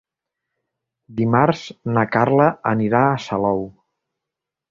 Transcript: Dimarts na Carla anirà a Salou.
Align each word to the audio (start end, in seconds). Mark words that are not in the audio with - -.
Dimarts 1.19 1.61
na 1.97 2.05
Carla 2.15 2.49
anirà 2.71 3.01
a 3.11 3.21
Salou. 3.29 3.61